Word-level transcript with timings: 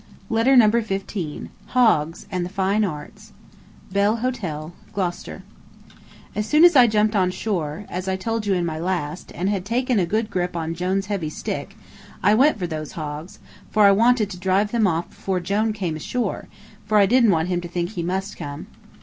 Letter 0.31 0.55
Number 0.55 0.81
Fifteen 0.81 1.51
BELL 1.75 2.15
HOTEL, 3.93 4.73
GLOUCESTER 4.93 5.43
As 6.33 6.45
soon 6.47 6.63
as 6.65 6.75
I 6.75 6.87
jumped 6.87 7.15
on 7.15 7.29
shore, 7.29 7.85
as 7.87 8.07
I 8.07 8.15
told 8.15 8.47
you 8.47 8.55
in 8.55 8.65
my 8.65 8.79
last, 8.79 9.31
and 9.35 9.47
had 9.47 9.63
taken 9.63 9.99
a 9.99 10.07
good 10.07 10.31
grip 10.31 10.55
on 10.55 10.73
Jone's 10.73 11.05
heavy 11.05 11.29
stick, 11.29 11.75
I 12.23 12.33
went 12.33 12.57
for 12.57 12.65
those 12.65 12.93
hogs, 12.93 13.37
for 13.69 13.85
I 13.85 13.91
wanted 13.91 14.31
to 14.31 14.39
drive 14.39 14.71
them 14.71 14.87
off 14.87 15.09
before 15.11 15.39
Jone 15.39 15.71
came 15.71 15.95
ashore, 15.95 16.47
for 16.87 16.97
I 16.97 17.05
didn't 17.05 17.29
want 17.29 17.49
him 17.49 17.61
to 17.61 17.67
think 17.67 17.91
he 17.91 18.01
must 18.01 18.35
come. 18.35 18.65